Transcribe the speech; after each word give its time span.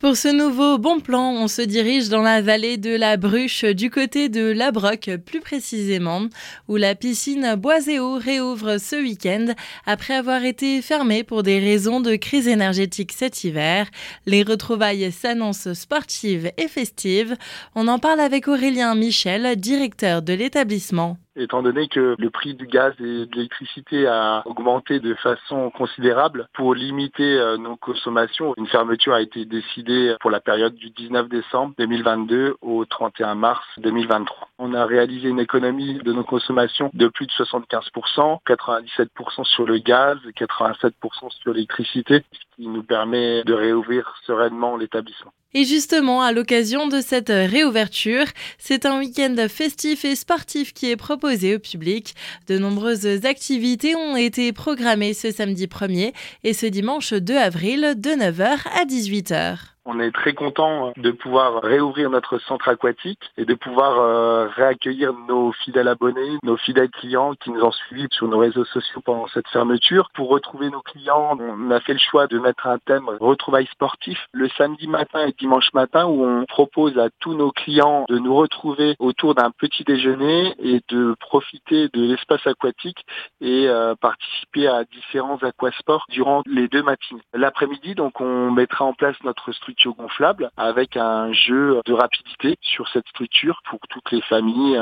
Pour 0.00 0.16
ce 0.16 0.28
nouveau 0.28 0.78
bon 0.78 1.00
plan, 1.00 1.32
on 1.32 1.48
se 1.48 1.60
dirige 1.60 2.08
dans 2.08 2.22
la 2.22 2.40
vallée 2.40 2.76
de 2.76 2.94
la 2.94 3.16
Bruche, 3.16 3.64
du 3.64 3.90
côté 3.90 4.28
de 4.28 4.44
La 4.44 4.70
Broque 4.70 5.10
plus 5.26 5.40
précisément, 5.40 6.22
où 6.68 6.76
la 6.76 6.94
piscine 6.94 7.56
Boiséo 7.56 8.14
réouvre 8.14 8.78
ce 8.78 8.94
week-end 8.94 9.46
après 9.86 10.14
avoir 10.14 10.44
été 10.44 10.82
fermée 10.82 11.24
pour 11.24 11.42
des 11.42 11.58
raisons 11.58 12.00
de 12.00 12.14
crise 12.14 12.46
énergétique 12.46 13.10
cet 13.10 13.42
hiver. 13.42 13.88
Les 14.24 14.44
retrouvailles 14.44 15.10
s'annoncent 15.10 15.74
sportives 15.74 16.52
et 16.56 16.68
festives. 16.68 17.36
On 17.74 17.88
en 17.88 17.98
parle 17.98 18.20
avec 18.20 18.46
Aurélien 18.46 18.94
Michel, 18.94 19.56
directeur 19.56 20.22
de 20.22 20.32
l'établissement 20.32 21.18
étant 21.38 21.62
donné 21.62 21.88
que 21.88 22.16
le 22.18 22.30
prix 22.30 22.54
du 22.54 22.66
gaz 22.66 22.92
et 23.00 23.26
de 23.26 23.34
l'électricité 23.34 24.06
a 24.06 24.42
augmenté 24.46 25.00
de 25.00 25.14
façon 25.14 25.70
considérable. 25.70 26.48
Pour 26.54 26.74
limiter 26.74 27.38
euh, 27.38 27.56
nos 27.56 27.76
consommations, 27.76 28.54
une 28.56 28.66
fermeture 28.66 29.14
a 29.14 29.22
été 29.22 29.44
décidée 29.44 30.16
pour 30.20 30.30
la 30.30 30.40
période 30.40 30.74
du 30.74 30.90
19 30.90 31.28
décembre 31.28 31.74
2022 31.78 32.56
au 32.60 32.84
31 32.84 33.34
mars 33.34 33.64
2023. 33.78 34.47
On 34.60 34.74
a 34.74 34.84
réalisé 34.86 35.28
une 35.28 35.38
économie 35.38 36.00
de 36.04 36.12
nos 36.12 36.24
consommations 36.24 36.90
de 36.92 37.06
plus 37.06 37.26
de 37.26 37.32
75%, 37.32 38.40
97% 38.44 39.44
sur 39.44 39.66
le 39.66 39.78
gaz, 39.78 40.18
87% 40.36 40.92
sur 41.30 41.52
l'électricité, 41.52 42.24
ce 42.32 42.56
qui 42.56 42.66
nous 42.66 42.82
permet 42.82 43.44
de 43.44 43.54
réouvrir 43.54 44.12
sereinement 44.26 44.76
l'établissement. 44.76 45.32
Et 45.54 45.64
justement, 45.64 46.22
à 46.22 46.32
l'occasion 46.32 46.88
de 46.88 47.00
cette 47.00 47.30
réouverture, 47.30 48.24
c'est 48.58 48.84
un 48.84 48.98
week-end 48.98 49.34
festif 49.48 50.04
et 50.04 50.16
sportif 50.16 50.74
qui 50.74 50.90
est 50.90 50.96
proposé 50.96 51.54
au 51.54 51.58
public. 51.58 52.14
De 52.48 52.58
nombreuses 52.58 53.24
activités 53.24 53.94
ont 53.94 54.16
été 54.16 54.52
programmées 54.52 55.14
ce 55.14 55.30
samedi 55.30 55.66
1er 55.66 56.12
et 56.44 56.52
ce 56.52 56.66
dimanche 56.66 57.14
2 57.14 57.36
avril 57.36 57.94
de 57.96 58.10
9h 58.10 58.66
à 58.78 58.84
18h. 58.84 59.77
On 59.90 60.00
est 60.00 60.10
très 60.10 60.34
content 60.34 60.92
de 60.98 61.10
pouvoir 61.12 61.62
réouvrir 61.62 62.10
notre 62.10 62.38
centre 62.40 62.68
aquatique 62.68 63.22
et 63.38 63.46
de 63.46 63.54
pouvoir 63.54 63.98
euh, 63.98 64.46
réaccueillir 64.48 65.14
nos 65.14 65.50
fidèles 65.52 65.88
abonnés, 65.88 66.36
nos 66.42 66.58
fidèles 66.58 66.90
clients 66.90 67.32
qui 67.32 67.50
nous 67.50 67.62
ont 67.62 67.72
suivis 67.72 68.06
sur 68.10 68.28
nos 68.28 68.36
réseaux 68.36 68.66
sociaux 68.66 69.00
pendant 69.02 69.28
cette 69.28 69.48
fermeture. 69.48 70.10
Pour 70.12 70.28
retrouver 70.28 70.68
nos 70.68 70.82
clients, 70.82 71.38
on 71.40 71.70
a 71.70 71.80
fait 71.80 71.94
le 71.94 71.98
choix 71.98 72.26
de 72.26 72.38
mettre 72.38 72.66
un 72.66 72.76
thème 72.76 73.08
retrouvailles 73.18 73.68
sportif 73.72 74.18
le 74.32 74.50
samedi 74.58 74.88
matin 74.88 75.26
et 75.26 75.32
dimanche 75.38 75.72
matin 75.72 76.04
où 76.04 76.22
on 76.22 76.44
propose 76.44 76.98
à 76.98 77.08
tous 77.18 77.32
nos 77.32 77.50
clients 77.50 78.04
de 78.10 78.18
nous 78.18 78.34
retrouver 78.34 78.94
autour 78.98 79.34
d'un 79.34 79.50
petit 79.50 79.84
déjeuner 79.84 80.54
et 80.58 80.82
de 80.90 81.14
profiter 81.18 81.88
de 81.88 82.02
l'espace 82.02 82.46
aquatique 82.46 83.06
et 83.40 83.66
euh, 83.66 83.94
participer 83.94 84.68
à 84.68 84.84
différents 84.84 85.38
aquasports 85.38 86.04
durant 86.10 86.42
les 86.44 86.68
deux 86.68 86.82
matinées. 86.82 87.22
L'après-midi, 87.32 87.94
donc, 87.94 88.20
on 88.20 88.50
mettra 88.50 88.84
en 88.84 88.92
place 88.92 89.16
notre 89.24 89.50
structure 89.52 89.77
gonflable 89.86 90.50
avec 90.56 90.96
un 90.96 91.32
jeu 91.32 91.80
de 91.84 91.92
rapidité 91.92 92.56
sur 92.60 92.88
cette 92.88 93.06
structure 93.08 93.60
pour 93.68 93.80
toutes 93.88 94.10
les 94.10 94.22
familles, 94.22 94.78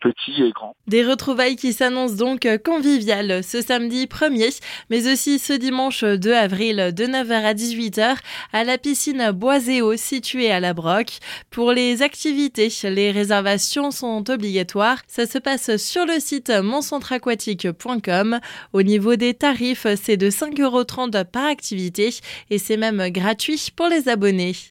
petits 0.00 0.42
et 0.42 0.52
grands. 0.52 0.76
Des 0.88 1.04
retrouvailles 1.04 1.56
qui 1.56 1.74
s'annoncent 1.74 2.14
donc 2.14 2.48
conviviales 2.64 3.44
ce 3.44 3.60
samedi 3.60 4.06
1er, 4.06 4.58
mais 4.88 5.12
aussi 5.12 5.38
ce 5.38 5.52
dimanche 5.52 6.02
2 6.02 6.32
avril 6.32 6.92
de 6.96 7.04
9h 7.04 7.44
à 7.44 7.52
18h 7.52 8.16
à 8.54 8.64
la 8.64 8.78
piscine 8.78 9.30
Boiséo 9.32 9.98
située 9.98 10.50
à 10.50 10.60
la 10.60 10.72
Broque. 10.72 11.18
Pour 11.50 11.72
les 11.72 12.00
activités, 12.00 12.72
les 12.84 13.10
réservations 13.10 13.90
sont 13.90 14.30
obligatoires. 14.30 15.02
Ça 15.06 15.26
se 15.26 15.36
passe 15.36 15.76
sur 15.76 16.06
le 16.06 16.20
site 16.20 16.50
moncentraquatique.com. 16.50 18.40
Au 18.72 18.82
niveau 18.82 19.16
des 19.16 19.34
tarifs, 19.34 19.86
c'est 20.02 20.16
de 20.16 20.30
5,30€ 20.30 21.24
par 21.26 21.44
activité 21.44 22.14
et 22.48 22.56
c'est 22.56 22.78
même 22.78 23.10
gratuit 23.10 23.68
pour 23.76 23.88
les 23.88 24.08
abonnés. 24.08 24.56